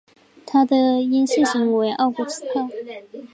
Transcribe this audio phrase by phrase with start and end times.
[0.47, 2.67] 它的阴性型为奥古斯塔。